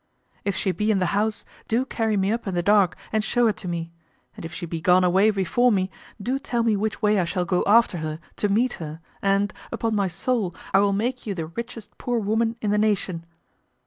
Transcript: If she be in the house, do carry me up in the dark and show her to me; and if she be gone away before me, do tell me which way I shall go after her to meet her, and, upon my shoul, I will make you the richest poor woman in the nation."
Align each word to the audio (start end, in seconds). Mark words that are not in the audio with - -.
If 0.43 0.55
she 0.55 0.71
be 0.71 0.89
in 0.89 0.97
the 0.97 1.05
house, 1.13 1.45
do 1.67 1.85
carry 1.85 2.17
me 2.17 2.31
up 2.31 2.47
in 2.47 2.55
the 2.55 2.63
dark 2.63 2.97
and 3.13 3.23
show 3.23 3.45
her 3.45 3.53
to 3.53 3.67
me; 3.67 3.91
and 4.35 4.43
if 4.43 4.51
she 4.51 4.65
be 4.65 4.81
gone 4.81 5.03
away 5.03 5.29
before 5.29 5.71
me, 5.71 5.91
do 6.19 6.39
tell 6.39 6.63
me 6.63 6.75
which 6.75 7.03
way 7.03 7.19
I 7.19 7.25
shall 7.25 7.45
go 7.45 7.63
after 7.67 7.99
her 7.99 8.19
to 8.37 8.49
meet 8.49 8.73
her, 8.81 8.99
and, 9.21 9.53
upon 9.71 9.93
my 9.93 10.07
shoul, 10.07 10.55
I 10.73 10.79
will 10.79 10.91
make 10.91 11.27
you 11.27 11.35
the 11.35 11.45
richest 11.45 11.99
poor 11.99 12.17
woman 12.19 12.55
in 12.63 12.71
the 12.71 12.79
nation." 12.79 13.27